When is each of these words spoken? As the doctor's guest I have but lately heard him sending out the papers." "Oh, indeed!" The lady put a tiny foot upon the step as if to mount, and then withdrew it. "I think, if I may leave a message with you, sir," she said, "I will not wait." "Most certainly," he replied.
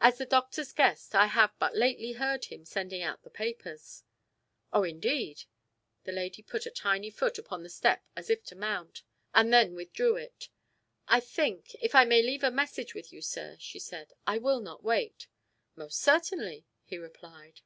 As 0.00 0.18
the 0.18 0.26
doctor's 0.26 0.72
guest 0.72 1.14
I 1.14 1.26
have 1.26 1.56
but 1.60 1.76
lately 1.76 2.14
heard 2.14 2.46
him 2.46 2.64
sending 2.64 3.02
out 3.04 3.22
the 3.22 3.30
papers." 3.30 4.02
"Oh, 4.72 4.82
indeed!" 4.82 5.44
The 6.02 6.10
lady 6.10 6.42
put 6.42 6.66
a 6.66 6.72
tiny 6.72 7.08
foot 7.08 7.38
upon 7.38 7.62
the 7.62 7.68
step 7.68 8.04
as 8.16 8.28
if 8.30 8.42
to 8.46 8.56
mount, 8.56 9.04
and 9.32 9.52
then 9.52 9.76
withdrew 9.76 10.16
it. 10.16 10.48
"I 11.06 11.20
think, 11.20 11.72
if 11.76 11.94
I 11.94 12.04
may 12.04 12.20
leave 12.20 12.42
a 12.42 12.50
message 12.50 12.94
with 12.94 13.12
you, 13.12 13.22
sir," 13.22 13.56
she 13.60 13.78
said, 13.78 14.12
"I 14.26 14.38
will 14.38 14.58
not 14.58 14.82
wait." 14.82 15.28
"Most 15.76 16.00
certainly," 16.00 16.66
he 16.82 16.98
replied. 16.98 17.60